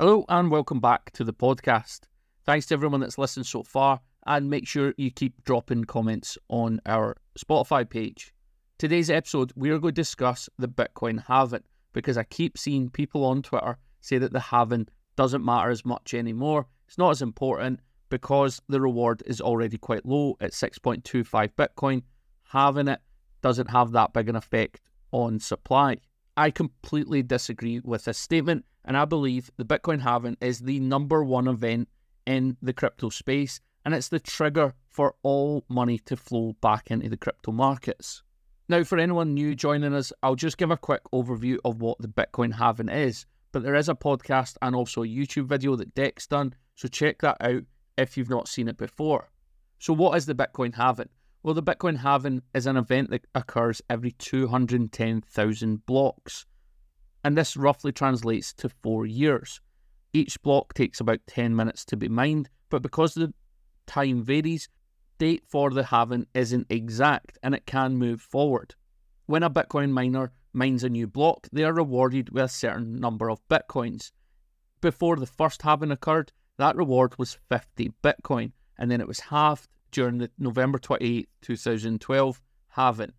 Hello 0.00 0.24
and 0.28 0.50
welcome 0.50 0.80
back 0.80 1.12
to 1.12 1.22
the 1.22 1.32
podcast. 1.32 2.00
Thanks 2.44 2.66
to 2.66 2.74
everyone 2.74 2.98
that's 2.98 3.16
listened 3.16 3.46
so 3.46 3.62
far, 3.62 4.00
and 4.26 4.50
make 4.50 4.66
sure 4.66 4.92
you 4.96 5.12
keep 5.12 5.44
dropping 5.44 5.84
comments 5.84 6.36
on 6.48 6.80
our 6.84 7.16
Spotify 7.38 7.88
page. 7.88 8.34
Today's 8.76 9.08
episode, 9.08 9.52
we 9.54 9.70
are 9.70 9.78
going 9.78 9.94
to 9.94 10.02
discuss 10.02 10.48
the 10.58 10.66
Bitcoin 10.66 11.24
halving 11.28 11.62
because 11.92 12.18
I 12.18 12.24
keep 12.24 12.58
seeing 12.58 12.90
people 12.90 13.24
on 13.24 13.42
Twitter 13.42 13.78
say 14.00 14.18
that 14.18 14.32
the 14.32 14.40
halving 14.40 14.88
doesn't 15.14 15.44
matter 15.44 15.70
as 15.70 15.84
much 15.84 16.12
anymore. 16.12 16.66
It's 16.88 16.98
not 16.98 17.10
as 17.10 17.22
important 17.22 17.78
because 18.08 18.60
the 18.68 18.80
reward 18.80 19.22
is 19.26 19.40
already 19.40 19.78
quite 19.78 20.04
low 20.04 20.36
at 20.40 20.50
6.25 20.50 21.50
Bitcoin. 21.56 22.02
Having 22.48 22.88
it 22.88 23.00
doesn't 23.42 23.70
have 23.70 23.92
that 23.92 24.12
big 24.12 24.28
an 24.28 24.34
effect 24.34 24.80
on 25.12 25.38
supply. 25.38 25.98
I 26.36 26.50
completely 26.50 27.22
disagree 27.22 27.80
with 27.84 28.06
this 28.06 28.18
statement, 28.18 28.64
and 28.84 28.96
I 28.96 29.04
believe 29.04 29.50
the 29.56 29.64
Bitcoin 29.64 30.00
halving 30.00 30.36
is 30.40 30.60
the 30.60 30.80
number 30.80 31.24
one 31.24 31.48
event 31.48 31.88
in 32.26 32.56
the 32.62 32.72
crypto 32.72 33.08
space, 33.10 33.60
and 33.84 33.94
it's 33.94 34.08
the 34.08 34.20
trigger 34.20 34.74
for 34.88 35.14
all 35.22 35.64
money 35.68 35.98
to 36.00 36.16
flow 36.16 36.54
back 36.60 36.90
into 36.90 37.08
the 37.08 37.16
crypto 37.16 37.52
markets. 37.52 38.22
Now, 38.68 38.82
for 38.82 38.98
anyone 38.98 39.34
new 39.34 39.54
joining 39.54 39.94
us, 39.94 40.12
I'll 40.22 40.36
just 40.36 40.56
give 40.56 40.70
a 40.70 40.76
quick 40.76 41.02
overview 41.12 41.58
of 41.64 41.82
what 41.82 41.98
the 42.00 42.08
Bitcoin 42.08 42.54
halving 42.54 42.88
is. 42.88 43.26
But 43.52 43.62
there 43.62 43.74
is 43.74 43.88
a 43.88 43.94
podcast 43.94 44.56
and 44.62 44.74
also 44.74 45.02
a 45.02 45.06
YouTube 45.06 45.46
video 45.46 45.76
that 45.76 45.94
Deck's 45.94 46.26
done, 46.26 46.54
so 46.74 46.88
check 46.88 47.20
that 47.20 47.36
out 47.40 47.62
if 47.98 48.16
you've 48.16 48.30
not 48.30 48.48
seen 48.48 48.68
it 48.68 48.76
before. 48.76 49.30
So, 49.78 49.92
what 49.92 50.16
is 50.16 50.26
the 50.26 50.34
Bitcoin 50.34 50.74
halving? 50.74 51.10
Well, 51.42 51.54
the 51.54 51.62
Bitcoin 51.62 51.98
halving 51.98 52.42
is 52.54 52.66
an 52.66 52.78
event 52.78 53.10
that 53.10 53.26
occurs 53.34 53.82
every 53.90 54.12
210,000 54.12 55.84
blocks, 55.84 56.46
and 57.24 57.36
this 57.36 57.56
roughly 57.56 57.90
translates 57.90 58.52
to 58.52 58.68
four 58.68 59.06
years. 59.06 59.60
Each 60.12 60.40
block 60.42 60.74
takes 60.74 61.00
about 61.00 61.26
10 61.26 61.56
minutes 61.56 61.84
to 61.86 61.96
be 61.96 62.08
mined, 62.08 62.50
but 62.68 62.82
because 62.82 63.14
the 63.14 63.32
time 63.86 64.22
varies, 64.22 64.68
date 65.18 65.42
for 65.48 65.70
the 65.70 65.84
halving 65.84 66.26
isn't 66.34 66.66
exact 66.70 67.38
and 67.42 67.54
it 67.54 67.66
can 67.66 67.96
move 67.96 68.20
forward. 68.20 68.74
When 69.26 69.42
a 69.42 69.50
Bitcoin 69.50 69.90
miner 69.90 70.32
mines 70.52 70.84
a 70.84 70.88
new 70.88 71.06
block, 71.06 71.48
they 71.50 71.64
are 71.64 71.72
rewarded 71.72 72.30
with 72.30 72.44
a 72.44 72.48
certain 72.48 73.00
number 73.00 73.30
of 73.30 73.46
Bitcoins. 73.48 74.12
Before 74.80 75.16
the 75.16 75.26
first 75.26 75.62
halving 75.62 75.90
occurred, 75.90 76.32
that 76.58 76.76
reward 76.76 77.18
was 77.18 77.38
50 77.48 77.92
Bitcoin, 78.02 78.52
and 78.78 78.90
then 78.90 79.00
it 79.00 79.08
was 79.08 79.20
halved 79.20 79.68
during 79.90 80.18
the 80.18 80.30
November 80.38 80.78
28, 80.78 81.28
2012 81.40 82.42
halving. 82.68 83.12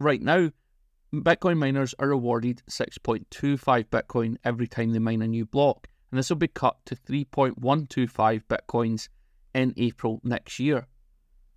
Right 0.00 0.22
now, 0.22 0.50
Bitcoin 1.14 1.58
miners 1.58 1.94
are 1.98 2.10
awarded 2.10 2.62
6.25 2.70 3.84
Bitcoin 3.88 4.36
every 4.44 4.66
time 4.66 4.92
they 4.92 4.98
mine 4.98 5.20
a 5.20 5.26
new 5.26 5.44
block, 5.44 5.86
and 6.10 6.18
this 6.18 6.30
will 6.30 6.38
be 6.38 6.48
cut 6.48 6.78
to 6.86 6.96
3.125 6.96 8.42
Bitcoins 8.48 9.08
in 9.54 9.74
April 9.76 10.22
next 10.24 10.58
year. 10.58 10.86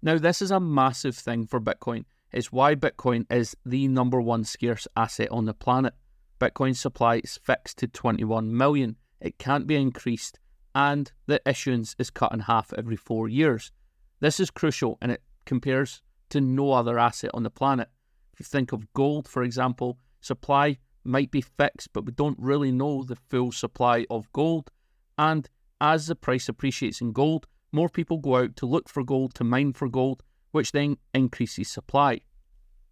Now, 0.02 0.18
this 0.18 0.42
is 0.42 0.52
a 0.52 0.60
massive 0.60 1.16
thing 1.16 1.48
for 1.48 1.62
Bitcoin. 1.62 2.04
It's 2.34 2.52
why 2.52 2.76
Bitcoin 2.76 3.26
is 3.32 3.56
the 3.66 3.88
number 3.88 4.22
one 4.22 4.44
scarce 4.44 4.90
asset 4.98 5.30
on 5.32 5.46
the 5.46 5.54
planet. 5.54 5.94
Bitcoin 6.38 6.76
supply 6.76 7.22
is 7.24 7.40
fixed 7.42 7.78
to 7.78 7.88
21 7.88 8.56
million. 8.56 8.98
It 9.22 9.38
can't 9.38 9.68
be 9.68 9.78
increased, 9.78 10.38
and 10.76 11.10
the 11.28 11.42
issuance 11.48 11.96
is 11.98 12.10
cut 12.10 12.34
in 12.34 12.42
half 12.42 12.74
every 12.78 12.98
four 12.98 13.30
years. 13.30 13.72
This 14.20 14.42
is 14.42 14.52
crucial 14.52 14.98
and 15.02 15.14
it 15.14 15.24
compares 15.46 16.02
to 16.32 16.42
no 16.42 16.74
other 16.74 17.00
asset 17.00 17.32
on 17.34 17.44
the 17.44 17.50
planet. 17.50 17.88
If 18.36 18.42
you 18.42 18.44
think 18.46 18.74
of 18.74 18.92
gold, 18.92 19.30
for 19.30 19.44
example, 19.44 19.98
supply 20.20 20.78
might 21.06 21.32
be 21.32 21.40
fixed, 21.40 21.94
but 21.94 22.06
we 22.06 22.12
don't 22.12 22.38
really 22.38 22.70
know 22.70 23.02
the 23.02 23.16
full 23.16 23.54
supply 23.54 24.06
of 24.10 24.30
gold. 24.34 24.72
And 25.18 25.50
as 25.80 26.08
the 26.08 26.16
price 26.16 26.50
appreciates 26.50 27.00
in 27.00 27.14
gold, 27.14 27.48
more 27.72 27.88
people 27.88 28.18
go 28.18 28.36
out 28.36 28.58
to 28.58 28.66
look 28.66 28.90
for 28.90 29.06
gold, 29.06 29.36
to 29.36 29.46
mine 29.46 29.72
for 29.72 29.88
gold, 29.88 30.22
which 30.52 30.74
then 30.74 30.98
increases 31.14 31.70
supply. 31.70 32.20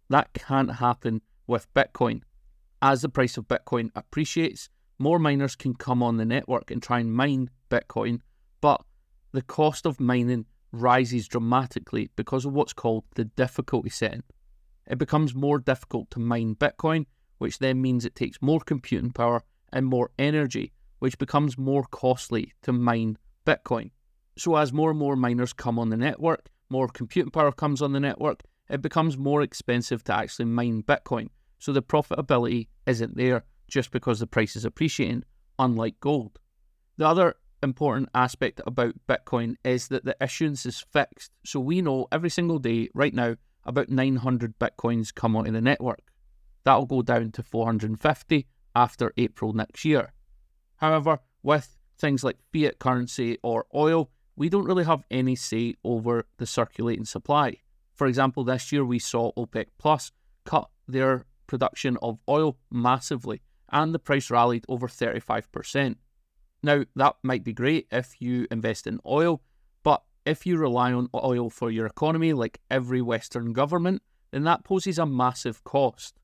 That 0.08 0.32
can't 0.32 0.76
happen 0.76 1.20
with 1.46 1.72
Bitcoin. 1.74 2.22
As 2.80 3.02
the 3.02 3.10
price 3.10 3.36
of 3.36 3.46
Bitcoin 3.46 3.90
appreciates, 3.94 4.70
more 4.98 5.18
miners 5.18 5.56
can 5.56 5.74
come 5.74 6.02
on 6.02 6.16
the 6.16 6.24
network 6.24 6.70
and 6.70 6.82
try 6.82 7.00
and 7.00 7.12
mine 7.12 7.50
Bitcoin, 7.68 8.20
but 8.62 8.82
the 9.32 9.42
cost 9.42 9.84
of 9.84 10.00
mining 10.00 10.46
rises 10.72 11.28
dramatically 11.28 12.08
because 12.16 12.46
of 12.46 12.54
what's 12.54 12.72
called 12.72 13.04
the 13.14 13.24
difficulty 13.26 13.90
setting. 13.90 14.22
It 14.86 14.98
becomes 14.98 15.34
more 15.34 15.58
difficult 15.58 16.10
to 16.12 16.20
mine 16.20 16.56
Bitcoin, 16.56 17.06
which 17.38 17.58
then 17.58 17.80
means 17.80 18.04
it 18.04 18.14
takes 18.14 18.40
more 18.40 18.60
computing 18.60 19.10
power 19.10 19.42
and 19.72 19.86
more 19.86 20.10
energy, 20.18 20.72
which 20.98 21.18
becomes 21.18 21.58
more 21.58 21.84
costly 21.84 22.52
to 22.62 22.72
mine 22.72 23.18
Bitcoin. 23.46 23.90
So, 24.36 24.56
as 24.56 24.72
more 24.72 24.90
and 24.90 24.98
more 24.98 25.16
miners 25.16 25.52
come 25.52 25.78
on 25.78 25.90
the 25.90 25.96
network, 25.96 26.48
more 26.68 26.88
computing 26.88 27.30
power 27.30 27.52
comes 27.52 27.82
on 27.82 27.92
the 27.92 28.00
network, 28.00 28.42
it 28.68 28.82
becomes 28.82 29.16
more 29.16 29.42
expensive 29.42 30.02
to 30.04 30.14
actually 30.14 30.46
mine 30.46 30.82
Bitcoin. 30.82 31.28
So, 31.58 31.72
the 31.72 31.82
profitability 31.82 32.68
isn't 32.86 33.16
there 33.16 33.44
just 33.68 33.90
because 33.90 34.20
the 34.20 34.26
price 34.26 34.56
is 34.56 34.64
appreciating, 34.64 35.24
unlike 35.58 36.00
gold. 36.00 36.38
The 36.96 37.06
other 37.06 37.36
important 37.64 38.10
aspect 38.14 38.60
about 38.66 38.94
Bitcoin 39.08 39.56
is 39.64 39.88
that 39.88 40.04
the 40.04 40.16
issuance 40.20 40.64
is 40.66 40.84
fixed. 40.92 41.32
So 41.44 41.58
we 41.58 41.82
know 41.82 42.06
every 42.12 42.30
single 42.30 42.58
day 42.58 42.90
right 42.94 43.14
now 43.14 43.36
about 43.66 43.88
900 43.88 44.58
Bitcoins 44.58 45.14
come 45.14 45.36
onto 45.36 45.50
the 45.50 45.60
network. 45.60 46.12
That'll 46.64 46.86
go 46.86 47.02
down 47.02 47.32
to 47.32 47.42
450 47.42 48.46
after 48.74 49.12
April 49.16 49.52
next 49.52 49.84
year. 49.84 50.12
However, 50.76 51.20
with 51.42 51.76
things 51.98 52.24
like 52.24 52.38
fiat 52.52 52.78
currency 52.78 53.38
or 53.42 53.66
oil, 53.74 54.10
we 54.36 54.48
don't 54.48 54.64
really 54.64 54.84
have 54.84 55.04
any 55.10 55.36
say 55.36 55.74
over 55.84 56.26
the 56.38 56.46
circulating 56.46 57.04
supply. 57.04 57.58
For 57.94 58.06
example, 58.06 58.44
this 58.44 58.72
year 58.72 58.84
we 58.84 58.98
saw 58.98 59.32
OPEC 59.36 59.66
Plus 59.78 60.10
cut 60.44 60.68
their 60.88 61.24
production 61.46 61.96
of 62.02 62.18
oil 62.28 62.58
massively 62.70 63.42
and 63.70 63.94
the 63.94 63.98
price 63.98 64.30
rallied 64.30 64.64
over 64.68 64.88
35%. 64.88 65.96
Now, 66.62 66.84
that 66.96 67.16
might 67.22 67.44
be 67.44 67.52
great 67.52 67.86
if 67.92 68.20
you 68.20 68.46
invest 68.50 68.86
in 68.86 69.00
oil, 69.06 69.42
if 70.26 70.46
you 70.46 70.56
rely 70.56 70.92
on 70.92 71.08
oil 71.14 71.50
for 71.50 71.70
your 71.70 71.86
economy, 71.86 72.32
like 72.32 72.60
every 72.70 73.02
Western 73.02 73.52
government, 73.52 74.02
then 74.30 74.44
that 74.44 74.64
poses 74.64 74.98
a 74.98 75.06
massive 75.06 75.62
cost. 75.64 76.14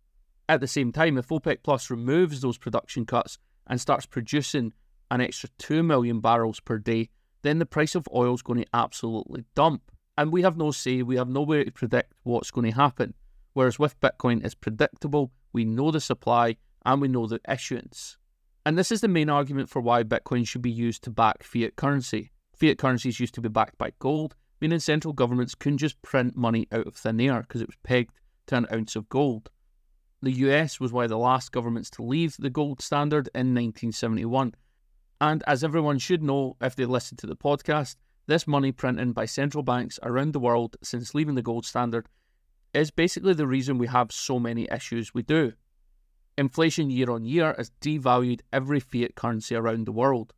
At 0.48 0.60
the 0.60 0.66
same 0.66 0.90
time, 0.90 1.16
if 1.18 1.28
OPEC 1.28 1.58
Plus 1.62 1.90
removes 1.90 2.40
those 2.40 2.58
production 2.58 3.06
cuts 3.06 3.38
and 3.66 3.80
starts 3.80 4.06
producing 4.06 4.72
an 5.10 5.20
extra 5.20 5.48
2 5.58 5.82
million 5.82 6.20
barrels 6.20 6.60
per 6.60 6.78
day, 6.78 7.08
then 7.42 7.58
the 7.58 7.66
price 7.66 7.94
of 7.94 8.08
oil 8.14 8.34
is 8.34 8.42
going 8.42 8.62
to 8.62 8.70
absolutely 8.74 9.44
dump. 9.54 9.92
And 10.18 10.32
we 10.32 10.42
have 10.42 10.56
no 10.56 10.70
say, 10.70 11.02
we 11.02 11.16
have 11.16 11.28
no 11.28 11.42
way 11.42 11.64
to 11.64 11.70
predict 11.70 12.12
what's 12.24 12.50
going 12.50 12.70
to 12.70 12.76
happen. 12.76 13.14
Whereas 13.52 13.78
with 13.78 14.00
Bitcoin, 14.00 14.44
it's 14.44 14.54
predictable, 14.54 15.32
we 15.52 15.64
know 15.64 15.90
the 15.90 16.00
supply, 16.00 16.56
and 16.84 17.00
we 17.00 17.08
know 17.08 17.26
the 17.26 17.40
issuance. 17.48 18.16
And 18.64 18.76
this 18.76 18.92
is 18.92 19.00
the 19.00 19.08
main 19.08 19.30
argument 19.30 19.68
for 19.68 19.80
why 19.80 20.02
Bitcoin 20.02 20.46
should 20.46 20.62
be 20.62 20.70
used 20.70 21.02
to 21.04 21.10
back 21.10 21.42
fiat 21.42 21.76
currency. 21.76 22.30
Fiat 22.60 22.76
currencies 22.76 23.18
used 23.18 23.34
to 23.34 23.40
be 23.40 23.48
backed 23.48 23.78
by 23.78 23.92
gold, 24.00 24.36
meaning 24.60 24.80
central 24.80 25.14
governments 25.14 25.54
couldn't 25.54 25.78
just 25.78 26.00
print 26.02 26.36
money 26.36 26.68
out 26.70 26.86
of 26.86 26.94
thin 26.94 27.18
air 27.18 27.40
because 27.40 27.62
it 27.62 27.68
was 27.68 27.78
pegged 27.82 28.12
to 28.48 28.56
an 28.56 28.66
ounce 28.70 28.96
of 28.96 29.08
gold. 29.08 29.48
The 30.20 30.32
US 30.32 30.78
was 30.78 30.92
one 30.92 31.04
of 31.04 31.10
the 31.10 31.16
last 31.16 31.52
governments 31.52 31.88
to 31.90 32.02
leave 32.02 32.36
the 32.38 32.50
gold 32.50 32.82
standard 32.82 33.30
in 33.34 33.54
1971. 33.54 34.54
And 35.22 35.42
as 35.46 35.64
everyone 35.64 35.98
should 35.98 36.22
know 36.22 36.56
if 36.60 36.76
they 36.76 36.84
listen 36.84 37.16
to 37.18 37.26
the 37.26 37.34
podcast, 37.34 37.96
this 38.26 38.46
money 38.46 38.72
printing 38.72 39.12
by 39.12 39.24
central 39.24 39.62
banks 39.62 39.98
around 40.02 40.34
the 40.34 40.40
world 40.40 40.76
since 40.82 41.14
leaving 41.14 41.36
the 41.36 41.42
gold 41.42 41.64
standard 41.64 42.08
is 42.74 42.90
basically 42.90 43.32
the 43.32 43.46
reason 43.46 43.78
we 43.78 43.86
have 43.86 44.12
so 44.12 44.38
many 44.38 44.68
issues 44.70 45.14
we 45.14 45.22
do. 45.22 45.54
Inflation 46.36 46.90
year 46.90 47.10
on 47.10 47.24
year 47.24 47.54
has 47.56 47.72
devalued 47.80 48.40
every 48.52 48.80
fiat 48.80 49.14
currency 49.14 49.54
around 49.54 49.86
the 49.86 49.92
world, 49.92 50.34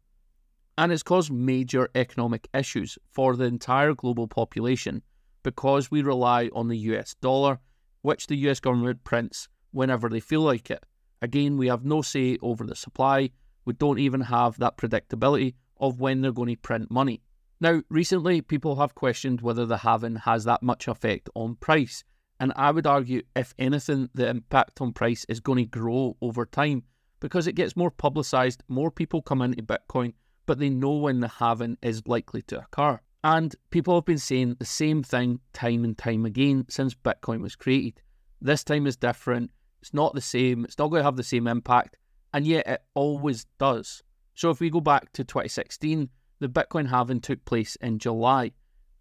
and 0.79 0.93
it's 0.93 1.03
caused 1.03 1.31
major 1.33 1.89
economic 1.95 2.49
issues 2.55 2.99
for 3.11 3.37
the 3.37 3.45
entire 3.45 3.95
global 3.95 4.27
population 4.27 5.03
because 5.43 5.91
we 5.91 6.03
rely 6.03 6.49
on 6.55 6.69
the 6.69 6.79
US 6.79 7.15
dollar, 7.15 7.59
which 8.03 8.27
the 8.27 8.37
US 8.49 8.61
government 8.61 9.05
prints 9.05 9.49
whenever 9.71 10.09
they 10.09 10.21
feel 10.21 10.43
like 10.43 10.71
it. 10.71 10.85
Again, 11.21 11.57
we 11.57 11.69
have 11.69 11.85
no 11.85 12.03
say 12.03 12.39
over 12.43 12.65
the 12.65 12.75
supply, 12.75 13.31
we 13.65 13.75
don't 13.75 13.99
even 13.99 14.23
have 14.23 14.59
that 14.59 14.77
predictability 14.77 15.55
of 15.79 16.01
when 16.01 16.21
they're 16.21 16.33
going 16.33 16.49
to 16.49 16.57
print 16.57 16.91
money. 16.91 17.23
Now, 17.61 17.83
recently, 17.89 18.41
people 18.41 18.77
have 18.77 18.95
questioned 18.95 19.41
whether 19.41 19.67
the 19.67 19.79
halving 19.79 20.17
has 20.17 20.45
that 20.45 20.63
much 20.63 20.89
effect 20.89 21.29
on 21.35 21.57
price 21.57 22.03
and 22.43 22.53
I 22.57 22.73
would 22.73 22.89
argue, 22.89 23.23
if 23.37 23.55
anything, 23.57 24.11
the 24.15 24.29
impact 24.29 24.81
on 24.81 24.93
price 24.93 25.25
is 25.29 25.39
going 25.39 25.59
to 25.59 25.65
grow 25.65 26.17
over 26.21 26.45
time 26.45 26.83
because 27.21 27.47
it 27.47 27.55
gets 27.55 27.77
more 27.77 27.93
publicized, 27.93 28.65
more 28.67 28.91
people 28.91 29.23
come 29.23 29.43
into 29.43 29.63
Bitcoin, 29.63 30.15
but 30.47 30.59
they 30.59 30.71
know 30.71 30.93
when 30.97 31.21
the 31.21 31.29
halving 31.29 31.79
is 31.83 32.07
likely 32.07 32.43
to 32.43 32.59
occur. 32.59 33.01
And 33.25 33.55
people 33.71 33.95
have 33.95 34.05
been 34.05 34.19
saying 34.19 34.57
the 34.59 34.65
same 34.65 35.03
thing 35.03 35.41
time 35.53 35.85
and 35.85 35.97
time 35.97 36.25
again 36.25 36.67
since 36.69 36.95
Bitcoin 36.95 37.41
was 37.41 37.55
created. 37.55 38.01
This 38.41 38.65
time 38.65 38.87
is 38.87 38.97
different. 38.97 39.51
It's 39.81 39.95
not 39.95 40.15
the 40.15 40.21
same. 40.21 40.65
It's 40.65 40.79
not 40.79 40.89
going 40.89 41.01
to 41.01 41.05
have 41.05 41.17
the 41.17 41.23
same 41.23 41.47
impact. 41.47 41.97
And 42.35 42.47
yet 42.47 42.67
it 42.67 42.83
always 42.95 43.47
does. 43.59 44.03
So 44.35 44.51
if 44.51 44.61
we 44.61 44.71
go 44.71 44.81
back 44.81 45.13
to 45.13 45.25
2016, 45.25 46.09
the 46.41 46.49
Bitcoin 46.49 46.89
halving 46.89 47.21
took 47.21 47.45
place 47.45 47.77
in 47.77 47.99
July. 47.99 48.53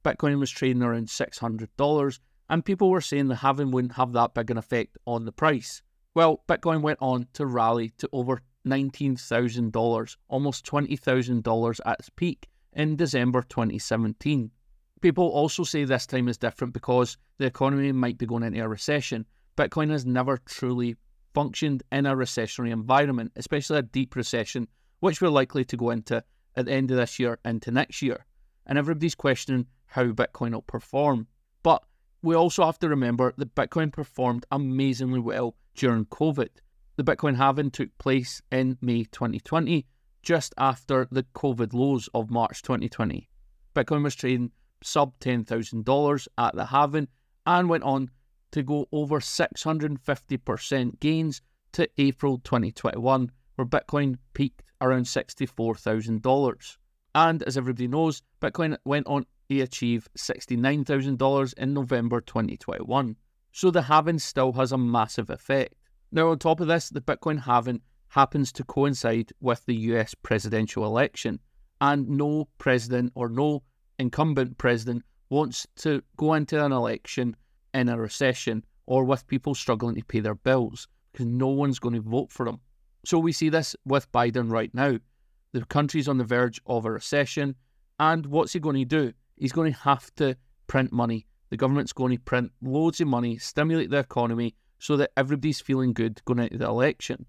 Bitcoin 0.03 0.39
was 0.39 0.51
trading 0.51 0.83
around 0.83 1.07
$600, 1.07 2.19
and 2.49 2.65
people 2.65 2.89
were 2.89 3.01
saying 3.01 3.27
the 3.27 3.35
halving 3.35 3.71
wouldn't 3.71 3.93
have 3.93 4.13
that 4.13 4.33
big 4.33 4.51
an 4.51 4.57
effect 4.57 4.97
on 5.05 5.25
the 5.25 5.31
price. 5.31 5.81
Well, 6.13 6.43
Bitcoin 6.47 6.81
went 6.81 6.99
on 7.01 7.27
to 7.33 7.45
rally 7.45 7.89
to 7.99 8.09
over 8.11 8.41
$19,000, 8.67 10.17
almost 10.27 10.65
$20,000 10.65 11.79
at 11.85 11.99
its 11.99 12.09
peak 12.09 12.47
in 12.73 12.95
December 12.95 13.41
2017. 13.43 14.51
People 15.01 15.27
also 15.29 15.63
say 15.63 15.83
this 15.83 16.05
time 16.05 16.27
is 16.27 16.37
different 16.37 16.73
because 16.73 17.17
the 17.37 17.45
economy 17.45 17.91
might 17.91 18.17
be 18.17 18.25
going 18.25 18.43
into 18.43 18.59
a 18.59 18.67
recession. 18.67 19.25
Bitcoin 19.57 19.89
has 19.89 20.05
never 20.05 20.37
truly 20.37 20.95
functioned 21.33 21.83
in 21.91 22.05
a 22.05 22.15
recessionary 22.15 22.71
environment, 22.71 23.31
especially 23.35 23.79
a 23.79 23.83
deep 23.83 24.15
recession, 24.15 24.67
which 24.99 25.21
we're 25.21 25.29
likely 25.29 25.65
to 25.65 25.77
go 25.77 25.89
into 25.89 26.23
at 26.55 26.65
the 26.65 26.71
end 26.71 26.91
of 26.91 26.97
this 26.97 27.17
year 27.19 27.39
into 27.45 27.71
next 27.71 28.01
year. 28.01 28.25
And 28.67 28.77
everybody's 28.77 29.15
questioning 29.15 29.65
how 29.85 30.05
Bitcoin 30.05 30.51
will 30.51 30.61
perform. 30.61 31.27
But 31.63 31.83
we 32.21 32.35
also 32.35 32.63
have 32.65 32.79
to 32.79 32.89
remember 32.89 33.33
that 33.37 33.55
Bitcoin 33.55 33.91
performed 33.91 34.45
amazingly 34.51 35.19
well 35.19 35.55
during 35.75 36.05
COVID. 36.05 36.49
The 37.01 37.15
Bitcoin 37.15 37.35
halving 37.35 37.71
took 37.71 37.97
place 37.97 38.43
in 38.51 38.77
May 38.79 39.05
2020, 39.05 39.87
just 40.21 40.53
after 40.59 41.07
the 41.09 41.23
COVID 41.33 41.73
lows 41.73 42.07
of 42.13 42.29
March 42.29 42.61
2020. 42.61 43.27
Bitcoin 43.73 44.03
was 44.03 44.13
trading 44.13 44.51
sub 44.83 45.17
$10,000 45.17 46.27
at 46.37 46.55
the 46.55 46.65
halving 46.65 47.07
and 47.47 47.69
went 47.69 47.83
on 47.83 48.11
to 48.51 48.61
go 48.61 48.85
over 48.91 49.19
650% 49.19 50.99
gains 50.99 51.41
to 51.71 51.89
April 51.97 52.37
2021, 52.37 53.31
where 53.55 53.65
Bitcoin 53.65 54.19
peaked 54.35 54.61
around 54.79 55.05
$64,000. 55.05 56.77
And 57.15 57.41
as 57.41 57.57
everybody 57.57 57.87
knows, 57.87 58.21
Bitcoin 58.43 58.77
went 58.85 59.07
on 59.07 59.25
to 59.49 59.61
achieve 59.61 60.07
$69,000 60.19 61.53
in 61.57 61.73
November 61.73 62.21
2021. 62.21 63.15
So 63.53 63.71
the 63.71 63.81
halving 63.81 64.19
still 64.19 64.53
has 64.53 64.71
a 64.71 64.77
massive 64.77 65.31
effect. 65.31 65.73
Now, 66.13 66.29
on 66.31 66.39
top 66.39 66.59
of 66.59 66.67
this, 66.67 66.89
the 66.89 66.99
Bitcoin 66.99 67.39
halving 67.41 67.81
happens 68.09 68.51
to 68.51 68.65
coincide 68.65 69.31
with 69.39 69.65
the 69.65 69.75
US 69.75 70.13
presidential 70.13 70.85
election, 70.85 71.39
and 71.79 72.09
no 72.09 72.49
president 72.57 73.13
or 73.15 73.29
no 73.29 73.63
incumbent 73.97 74.57
president 74.57 75.05
wants 75.29 75.65
to 75.77 76.03
go 76.17 76.33
into 76.33 76.63
an 76.63 76.73
election 76.73 77.37
in 77.73 77.87
a 77.87 77.97
recession 77.97 78.65
or 78.85 79.05
with 79.05 79.27
people 79.27 79.55
struggling 79.55 79.95
to 79.95 80.03
pay 80.03 80.19
their 80.19 80.35
bills 80.35 80.89
because 81.13 81.27
no 81.27 81.47
one's 81.47 81.79
going 81.79 81.95
to 81.95 82.01
vote 82.01 82.29
for 82.29 82.45
them. 82.45 82.59
So 83.05 83.17
we 83.17 83.31
see 83.31 83.47
this 83.47 83.73
with 83.85 84.11
Biden 84.11 84.51
right 84.51 84.73
now. 84.73 84.97
The 85.53 85.63
country's 85.65 86.09
on 86.09 86.17
the 86.17 86.25
verge 86.25 86.59
of 86.65 86.85
a 86.85 86.91
recession, 86.91 87.55
and 87.99 88.25
what's 88.25 88.51
he 88.51 88.59
going 88.59 88.75
to 88.75 88.85
do? 88.85 89.13
He's 89.37 89.53
going 89.53 89.71
to 89.71 89.79
have 89.79 90.13
to 90.15 90.35
print 90.67 90.91
money. 90.91 91.25
The 91.49 91.57
government's 91.57 91.93
going 91.93 92.11
to 92.11 92.21
print 92.21 92.51
loads 92.61 92.99
of 92.99 93.07
money, 93.07 93.37
stimulate 93.37 93.89
the 93.89 93.99
economy 93.99 94.55
so 94.81 94.97
that 94.97 95.11
everybody's 95.15 95.61
feeling 95.61 95.93
good 95.93 96.19
going 96.25 96.39
into 96.39 96.57
the 96.57 96.65
election. 96.65 97.25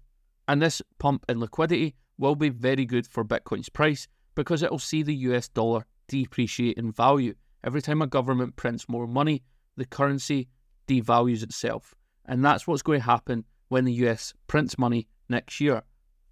And 0.47 0.61
this 0.61 0.81
pump 0.99 1.23
in 1.29 1.39
liquidity 1.39 1.95
will 2.17 2.35
be 2.35 2.49
very 2.49 2.83
good 2.83 3.07
for 3.07 3.23
Bitcoin's 3.23 3.69
price 3.69 4.07
because 4.35 4.63
it 4.63 4.71
will 4.71 4.79
see 4.79 5.03
the 5.03 5.15
US 5.15 5.47
dollar 5.49 5.85
depreciate 6.07 6.77
in 6.77 6.91
value. 6.91 7.35
Every 7.63 7.81
time 7.81 8.01
a 8.01 8.07
government 8.07 8.55
prints 8.55 8.89
more 8.89 9.07
money, 9.07 9.43
the 9.77 9.85
currency 9.85 10.49
devalues 10.87 11.43
itself. 11.43 11.93
And 12.25 12.43
that's 12.43 12.65
what's 12.65 12.81
going 12.81 12.99
to 12.99 13.05
happen 13.05 13.45
when 13.69 13.85
the 13.85 13.93
US 14.05 14.33
prints 14.47 14.79
money 14.79 15.07
next 15.29 15.61
year. 15.61 15.83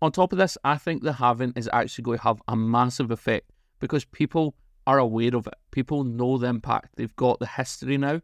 On 0.01 0.11
top 0.11 0.33
of 0.33 0.39
this, 0.39 0.57
I 0.63 0.77
think 0.77 1.03
the 1.03 1.13
halving 1.13 1.53
is 1.55 1.69
actually 1.71 2.03
going 2.03 2.17
to 2.17 2.23
have 2.23 2.41
a 2.47 2.55
massive 2.55 3.11
effect 3.11 3.51
because 3.79 4.05
people 4.05 4.55
are 4.87 4.97
aware 4.97 5.35
of 5.35 5.45
it. 5.45 5.53
People 5.69 6.03
know 6.03 6.39
the 6.39 6.47
impact. 6.47 6.95
They've 6.95 7.15
got 7.15 7.39
the 7.39 7.45
history 7.45 7.99
now. 7.99 8.21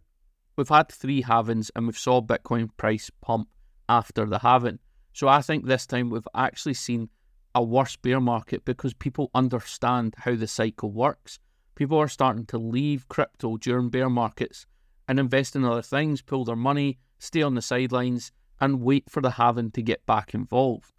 We've 0.57 0.67
had 0.67 0.89
three 0.89 1.21
halvings 1.21 1.69
and 1.75 1.85
we've 1.85 1.97
saw 1.97 2.19
Bitcoin 2.19 2.69
price 2.77 3.11
pump 3.21 3.47
after 3.87 4.25
the 4.25 4.39
halving. 4.39 4.79
So 5.13 5.27
I 5.27 5.41
think 5.41 5.65
this 5.65 5.85
time 5.85 6.09
we've 6.09 6.27
actually 6.33 6.73
seen 6.73 7.09
a 7.53 7.63
worse 7.63 7.95
bear 7.95 8.19
market 8.19 8.65
because 8.65 8.95
people 8.95 9.29
understand 9.35 10.15
how 10.17 10.35
the 10.35 10.47
cycle 10.47 10.91
works. 10.91 11.37
People 11.75 11.99
are 11.99 12.07
starting 12.07 12.47
to 12.47 12.57
leave 12.57 13.07
crypto 13.07 13.57
during 13.57 13.89
bear 13.89 14.09
markets 14.09 14.65
and 15.07 15.19
invest 15.19 15.55
in 15.55 15.63
other 15.63 15.83
things, 15.83 16.23
pull 16.23 16.43
their 16.43 16.55
money, 16.55 16.97
stay 17.19 17.43
on 17.43 17.53
the 17.53 17.61
sidelines, 17.61 18.31
and 18.59 18.81
wait 18.81 19.09
for 19.09 19.21
the 19.21 19.31
halving 19.31 19.69
to 19.71 19.83
get 19.83 20.05
back 20.07 20.33
involved. 20.33 20.91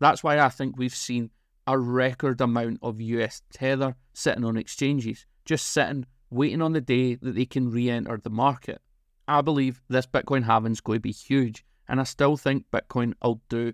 That's 0.00 0.24
why 0.24 0.38
I 0.38 0.48
think 0.48 0.78
we've 0.78 0.94
seen 0.94 1.30
a 1.66 1.78
record 1.78 2.40
amount 2.40 2.78
of 2.80 3.02
US 3.02 3.42
Tether 3.52 3.96
sitting 4.14 4.44
on 4.44 4.56
exchanges, 4.56 5.26
just 5.44 5.66
sitting, 5.66 6.06
waiting 6.30 6.62
on 6.62 6.72
the 6.72 6.80
day 6.80 7.16
that 7.16 7.34
they 7.34 7.44
can 7.44 7.70
re 7.70 7.90
enter 7.90 8.18
the 8.22 8.30
market. 8.30 8.80
I 9.26 9.40
believe 9.40 9.80
this 9.88 10.06
Bitcoin 10.06 10.44
halving 10.44 10.72
is 10.72 10.80
going 10.80 10.96
to 10.96 11.00
be 11.00 11.12
huge, 11.12 11.64
and 11.88 12.00
I 12.00 12.04
still 12.04 12.36
think 12.36 12.66
Bitcoin 12.70 13.14
will 13.22 13.40
do 13.48 13.72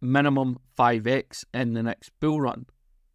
minimum 0.00 0.58
5x 0.78 1.44
in 1.52 1.74
the 1.74 1.82
next 1.82 2.10
bull 2.20 2.40
run. 2.40 2.66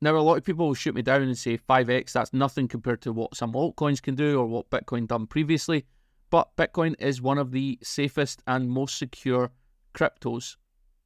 Now, 0.01 0.17
a 0.17 0.19
lot 0.19 0.37
of 0.37 0.43
people 0.43 0.67
will 0.67 0.73
shoot 0.73 0.95
me 0.95 1.01
down 1.01 1.21
and 1.21 1.37
say 1.37 1.57
5x, 1.57 2.11
that's 2.11 2.33
nothing 2.33 2.67
compared 2.67 3.01
to 3.03 3.13
what 3.13 3.35
some 3.35 3.53
altcoins 3.53 4.01
can 4.01 4.15
do 4.15 4.37
or 4.37 4.45
what 4.45 4.69
Bitcoin 4.69 5.07
done 5.07 5.27
previously. 5.27 5.85
But 6.29 6.55
Bitcoin 6.57 6.95
is 6.99 7.21
one 7.21 7.37
of 7.37 7.51
the 7.51 7.79
safest 7.81 8.43
and 8.45 8.69
most 8.69 8.97
secure 8.97 9.51
cryptos. 9.95 10.57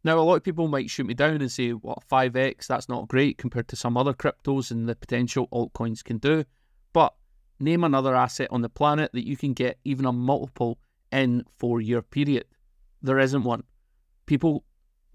Now, 0.04 0.18
a 0.18 0.22
lot 0.22 0.36
of 0.36 0.44
people 0.44 0.68
might 0.68 0.90
shoot 0.90 1.06
me 1.06 1.14
down 1.14 1.42
and 1.42 1.52
say, 1.52 1.72
what, 1.72 2.08
5x, 2.10 2.68
that's 2.68 2.90
not 2.90 3.08
great 3.08 3.38
compared 3.38 3.68
to 3.68 3.76
some 3.76 3.98
other 3.98 4.14
cryptos 4.14 4.72
and 4.72 4.90
the 4.90 4.96
potential 4.96 5.48
altcoins 5.52 6.04
can 6.04 6.18
do. 6.18 6.46
But 6.92 7.14
name 7.60 7.84
another 7.84 8.16
asset 8.16 8.48
on 8.52 8.62
the 8.62 8.70
planet 8.70 9.12
that 9.14 9.28
you 9.28 9.38
can 9.38 9.54
get 9.54 9.80
even 9.84 10.06
a 10.06 10.12
multiple 10.12 10.80
in 11.12 11.44
four 11.50 11.82
year 11.82 12.02
period. 12.02 12.46
There 13.02 13.20
isn't 13.20 13.44
one. 13.44 13.64
People 14.26 14.64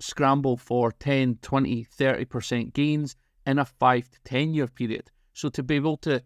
scramble 0.00 0.56
for 0.56 0.92
10, 0.92 1.38
20, 1.42 1.84
30% 1.84 2.72
gains 2.72 3.16
in 3.46 3.58
a 3.58 3.64
5 3.64 4.10
to 4.10 4.18
10 4.24 4.54
year 4.54 4.66
period. 4.66 5.10
So 5.32 5.48
to 5.50 5.62
be 5.62 5.76
able 5.76 5.96
to 5.98 6.22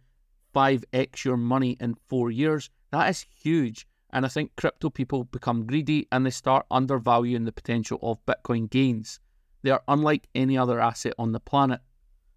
5x 0.54 1.24
your 1.24 1.36
money 1.36 1.76
in 1.80 1.94
four 2.08 2.30
years, 2.30 2.70
that 2.90 3.08
is 3.10 3.26
huge. 3.42 3.86
And 4.10 4.24
I 4.24 4.28
think 4.28 4.56
crypto 4.56 4.88
people 4.88 5.24
become 5.24 5.66
greedy 5.66 6.06
and 6.10 6.24
they 6.24 6.30
start 6.30 6.66
undervaluing 6.70 7.44
the 7.44 7.52
potential 7.52 7.98
of 8.02 8.24
Bitcoin 8.24 8.70
gains. 8.70 9.20
They 9.62 9.70
are 9.70 9.82
unlike 9.88 10.28
any 10.34 10.56
other 10.56 10.80
asset 10.80 11.14
on 11.18 11.32
the 11.32 11.40
planet. 11.40 11.80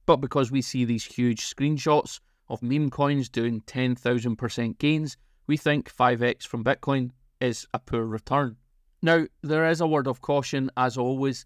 But 0.06 0.18
because 0.18 0.52
we 0.52 0.62
see 0.62 0.86
these 0.86 1.06
huge 1.06 1.42
screenshots 1.42 2.20
of 2.50 2.64
meme 2.64 2.90
coins 2.90 3.30
doing 3.30 3.62
10,000% 3.62 4.78
gains, 4.78 5.18
we 5.48 5.58
think 5.58 5.94
5x 5.94 6.44
from 6.44 6.64
Bitcoin 6.64 7.12
is 7.40 7.68
a 7.74 7.80
poor 7.80 8.06
return. 8.06 8.58
Now, 9.02 9.26
there 9.42 9.70
is 9.70 9.82
a 9.82 9.88
word 9.88 10.08
of 10.08 10.22
caution, 10.22 10.70
as 10.76 10.98
always. 10.98 11.46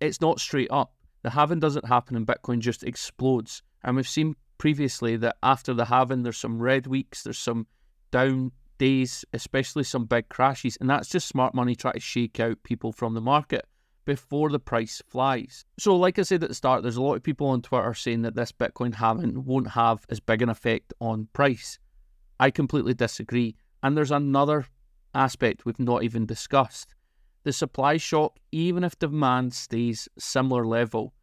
It's 0.00 0.20
not 0.20 0.40
straight 0.40 0.70
up. 0.70 0.92
The 1.22 1.30
halving 1.30 1.60
doesn't 1.60 1.86
happen 1.86 2.16
and 2.16 2.26
Bitcoin 2.26 2.60
just 2.60 2.84
explodes. 2.84 3.62
And 3.82 3.96
we've 3.96 4.08
seen 4.08 4.36
previously 4.58 5.16
that 5.16 5.36
after 5.42 5.72
the 5.74 5.86
halving, 5.86 6.22
there's 6.22 6.36
some 6.36 6.60
red 6.60 6.86
weeks, 6.86 7.22
there's 7.22 7.38
some 7.38 7.66
down 8.10 8.52
days, 8.78 9.24
especially 9.32 9.84
some 9.84 10.04
big 10.04 10.28
crashes. 10.28 10.76
And 10.80 10.88
that's 10.88 11.08
just 11.08 11.28
smart 11.28 11.54
money 11.54 11.74
trying 11.74 11.94
to 11.94 12.00
shake 12.00 12.40
out 12.40 12.62
people 12.62 12.92
from 12.92 13.14
the 13.14 13.20
market 13.20 13.66
before 14.10 14.50
the 14.50 14.58
price 14.58 15.00
flies. 15.06 15.64
So, 15.78 15.94
like 15.94 16.18
I 16.18 16.22
said 16.22 16.42
at 16.42 16.48
the 16.48 16.54
start, 16.56 16.82
there's 16.82 16.96
a 16.96 17.00
lot 17.00 17.14
of 17.14 17.22
people 17.22 17.46
on 17.46 17.62
Twitter 17.62 17.94
saying 17.94 18.22
that 18.22 18.34
this 18.34 18.50
Bitcoin 18.50 18.92
halving 18.92 19.44
won't 19.44 19.70
have 19.70 20.04
as 20.08 20.18
big 20.18 20.42
an 20.42 20.48
effect 20.48 20.92
on 21.00 21.28
price. 21.32 21.78
I 22.40 22.50
completely 22.50 22.92
disagree. 22.92 23.54
And 23.84 23.96
there's 23.96 24.10
another 24.10 24.66
aspect 25.14 25.64
we've 25.64 25.78
not 25.78 26.02
even 26.02 26.26
discussed. 26.26 26.96
The 27.44 27.52
supply 27.52 27.98
shock, 27.98 28.36
even 28.50 28.82
if 28.82 28.98
demand 28.98 29.54
stays 29.54 30.08
similar 30.18 30.66
level, 30.66 31.14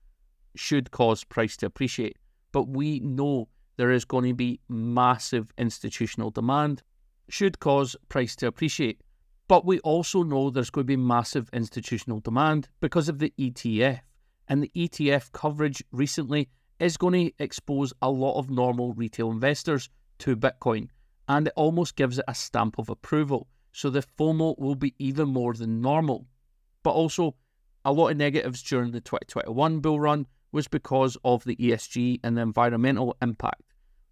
should 0.55 0.89
cause 0.91 1.25
price 1.25 1.57
to 1.57 1.65
appreciate. 1.65 2.15
But 2.53 2.69
we 2.69 3.01
know 3.01 3.49
there 3.75 3.91
is 3.91 4.05
going 4.05 4.29
to 4.29 4.33
be 4.33 4.61
massive 4.69 5.51
institutional 5.57 6.31
demand, 6.31 6.83
should 7.27 7.59
cause 7.59 7.97
price 8.07 8.33
to 8.37 8.47
appreciate. 8.47 9.01
But 9.47 9.65
we 9.65 9.79
also 9.79 10.23
know 10.23 10.49
there's 10.49 10.69
going 10.69 10.83
to 10.83 10.87
be 10.87 10.97
massive 10.97 11.49
institutional 11.53 12.19
demand 12.19 12.67
because 12.81 13.07
of 13.07 13.19
the 13.19 13.33
ETF. 13.39 14.01
And 14.49 14.63
the 14.63 14.71
ETF 14.75 15.31
coverage 15.31 15.83
recently 15.91 16.49
is 16.79 16.97
going 16.97 17.13
to 17.13 17.43
expose 17.43 17.93
a 18.01 18.09
lot 18.09 18.37
of 18.37 18.49
normal 18.49 18.93
retail 18.93 19.31
investors 19.31 19.89
to 20.19 20.35
Bitcoin. 20.35 20.89
And 21.27 21.47
it 21.47 21.53
almost 21.55 21.95
gives 21.95 22.19
it 22.19 22.25
a 22.27 22.35
stamp 22.35 22.77
of 22.77 22.89
approval. 22.89 23.47
So 23.71 23.89
the 23.89 24.03
FOMO 24.17 24.57
will 24.57 24.75
be 24.75 24.95
even 24.99 25.29
more 25.29 25.53
than 25.53 25.81
normal. 25.81 26.25
But 26.83 26.91
also, 26.91 27.35
a 27.83 27.91
lot 27.91 28.09
of 28.09 28.17
negatives 28.17 28.61
during 28.63 28.91
the 28.91 29.01
2021 29.01 29.79
bull 29.79 29.99
run 29.99 30.27
was 30.51 30.67
because 30.67 31.17
of 31.23 31.43
the 31.43 31.55
ESG 31.57 32.19
and 32.23 32.37
the 32.37 32.41
environmental 32.41 33.15
impact. 33.21 33.61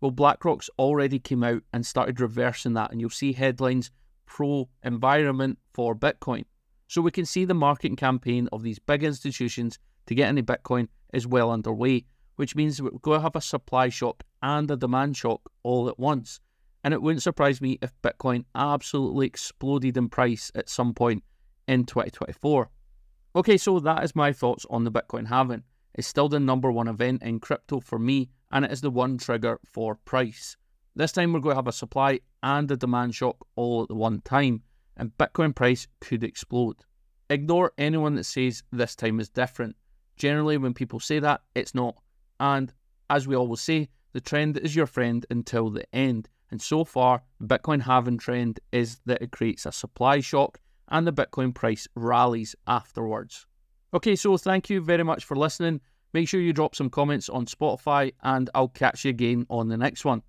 Well, 0.02 0.12
BlackRock's 0.12 0.70
already 0.78 1.20
came 1.20 1.44
out 1.44 1.64
and 1.74 1.86
started 1.86 2.20
reversing 2.20 2.74
that, 2.74 2.92
and 2.92 3.00
you'll 3.00 3.10
see 3.10 3.34
headlines 3.34 3.92
pro 4.26 4.70
environment 4.84 5.60
for 5.74 5.96
Bitcoin. 5.96 6.46
So 6.88 7.02
we 7.02 7.12
can 7.12 7.26
see 7.26 7.46
the 7.46 7.54
marketing 7.54 7.96
campaign 7.96 8.48
of 8.52 8.62
these 8.62 8.80
big 8.80 9.04
institutions 9.04 9.80
to 10.08 10.16
get 10.16 10.30
into 10.30 10.44
Bitcoin 10.44 10.88
is 11.14 11.26
well 11.28 11.52
underway. 11.52 12.06
which 12.36 12.56
means 12.56 12.82
we're 12.82 12.92
going 13.02 13.20
to 13.20 13.24
have 13.24 13.36
a 13.36 13.42
supply 13.42 13.90
shock 13.90 14.24
and 14.42 14.70
a 14.70 14.76
demand 14.76 15.16
shock 15.18 15.42
all 15.64 15.88
at 15.88 15.98
once. 15.98 16.40
And 16.84 16.94
it 16.94 17.02
wouldn't 17.02 17.24
surprise 17.24 17.62
me 17.62 17.80
if 17.82 17.94
Bitcoin 18.02 18.46
absolutely 18.54 19.26
exploded 19.26 19.98
in 19.98 20.10
price 20.10 20.52
at 20.54 20.70
some 20.70 20.94
point 20.94 21.24
in 21.68 21.86
2024. 21.86 22.70
Okay, 23.36 23.58
so 23.58 23.80
that 23.80 24.04
is 24.04 24.16
my 24.16 24.32
thoughts 24.32 24.66
on 24.70 24.84
the 24.84 24.92
Bitcoin 24.92 25.28
halving. 25.28 25.64
It's 25.96 26.08
still 26.08 26.30
the 26.30 26.40
number 26.40 26.72
one 26.72 26.88
event 26.88 27.24
in 27.24 27.40
crypto 27.40 27.80
for 27.80 27.98
me, 27.98 28.30
and 28.52 28.66
it 28.66 28.72
is 28.72 28.82
the 28.82 28.92
one 28.92 29.18
trigger 29.18 29.60
for 29.66 29.96
price. 29.96 30.58
This 30.96 31.12
time 31.12 31.34
we're 31.34 31.40
going 31.40 31.54
to 31.54 31.58
have 31.58 31.68
a 31.68 31.74
supply 31.74 32.20
and 32.46 32.70
a 32.70 32.78
demand 32.78 33.16
shock 33.16 33.36
all 33.56 33.82
at 33.82 33.88
the 33.90 33.96
one 33.96 34.22
time, 34.22 34.62
and 34.96 35.18
Bitcoin 35.18 35.54
price 35.54 35.88
could 36.00 36.24
explode. 36.24 36.78
Ignore 37.30 37.74
anyone 37.80 38.14
that 38.16 38.26
says 38.26 38.62
this 38.72 38.96
time 38.96 39.20
is 39.20 39.30
different. 39.30 39.76
Generally, 40.16 40.60
when 40.60 40.76
people 40.76 41.00
say 41.00 41.18
that, 41.20 41.42
it's 41.56 41.74
not. 41.74 41.96
And 42.40 42.72
as 43.10 43.28
we 43.28 43.36
always 43.36 43.62
say, 43.62 43.90
the 44.14 44.22
trend 44.22 44.58
is 44.60 44.76
your 44.76 44.86
friend 44.86 45.26
until 45.32 45.72
the 45.72 45.84
end. 45.94 46.30
And 46.52 46.62
so 46.62 46.86
far, 46.86 47.24
the 47.40 47.48
Bitcoin 47.48 47.82
halving 47.82 48.20
trend 48.20 48.60
is 48.72 49.00
that 49.08 49.24
it 49.24 49.32
creates 49.32 49.66
a 49.66 49.72
supply 49.72 50.20
shock 50.20 50.60
and 50.90 51.08
the 51.08 51.12
Bitcoin 51.12 51.54
price 51.54 51.88
rallies 51.96 52.56
afterwards. 52.68 53.48
Okay, 53.92 54.16
so 54.16 54.38
thank 54.38 54.70
you 54.70 54.82
very 54.82 55.04
much 55.04 55.26
for 55.26 55.36
listening. 55.36 55.82
Make 56.14 56.30
sure 56.30 56.40
you 56.40 56.54
drop 56.54 56.76
some 56.76 56.92
comments 56.92 57.28
on 57.28 57.48
Spotify, 57.48 58.14
and 58.22 58.52
I'll 58.54 58.68
catch 58.68 59.04
you 59.04 59.10
again 59.10 59.48
on 59.50 59.68
the 59.68 59.78
next 59.78 60.06
one. 60.06 60.22